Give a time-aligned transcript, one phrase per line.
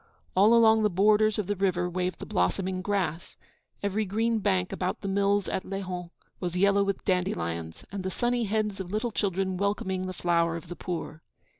[0.35, 3.37] All along the borders of the river waved the blossoming grass;
[3.83, 8.45] every green bank about the mills at Lehon was yellow with dandelions, and the sunny
[8.45, 11.21] heads of little children welcoming the flower of the poor.